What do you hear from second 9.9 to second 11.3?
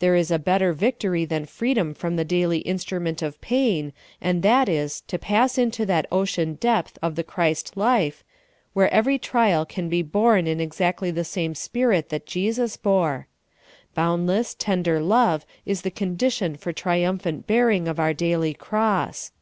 borne in exacth^ the